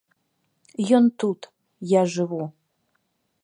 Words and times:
Ён 0.99 1.05
тут, 1.23 1.41
я 1.93 2.01
жыву. 2.17 2.41